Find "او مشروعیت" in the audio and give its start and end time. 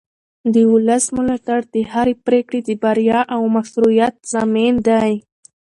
3.33-4.13